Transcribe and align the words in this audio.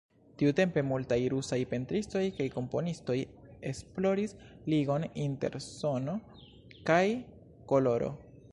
Tiutempe 0.41 0.81
multaj 0.91 1.17
rusaj 1.33 1.59
pentristoj 1.73 2.23
kaj 2.39 2.47
komponistoj 2.55 3.17
esploris 3.73 4.35
ligon 4.75 5.05
inter 5.27 5.61
sono 5.67 6.17
kaj 6.91 7.03
koloro. 7.73 8.15